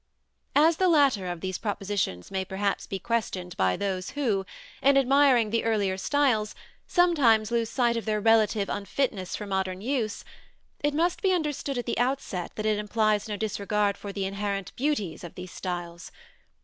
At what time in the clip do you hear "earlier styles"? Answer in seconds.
5.63-6.55